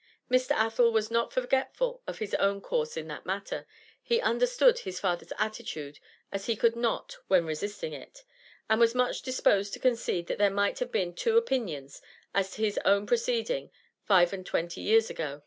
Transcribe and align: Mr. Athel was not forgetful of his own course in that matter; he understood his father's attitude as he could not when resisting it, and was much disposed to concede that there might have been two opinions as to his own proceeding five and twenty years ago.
Mr. 0.31 0.53
Athel 0.55 0.91
was 0.91 1.11
not 1.11 1.31
forgetful 1.31 2.01
of 2.07 2.17
his 2.17 2.33
own 2.33 2.59
course 2.59 2.97
in 2.97 3.07
that 3.07 3.23
matter; 3.23 3.67
he 4.01 4.19
understood 4.19 4.79
his 4.79 4.99
father's 4.99 5.31
attitude 5.37 5.99
as 6.31 6.47
he 6.47 6.55
could 6.55 6.75
not 6.75 7.17
when 7.27 7.45
resisting 7.45 7.93
it, 7.93 8.23
and 8.67 8.79
was 8.79 8.95
much 8.95 9.21
disposed 9.21 9.73
to 9.73 9.79
concede 9.79 10.25
that 10.25 10.39
there 10.39 10.49
might 10.49 10.79
have 10.79 10.91
been 10.91 11.13
two 11.13 11.37
opinions 11.37 12.01
as 12.33 12.49
to 12.49 12.63
his 12.63 12.79
own 12.83 13.05
proceeding 13.05 13.69
five 14.03 14.33
and 14.33 14.43
twenty 14.47 14.81
years 14.81 15.11
ago. 15.11 15.39